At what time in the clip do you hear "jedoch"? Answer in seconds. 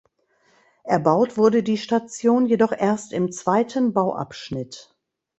2.47-2.71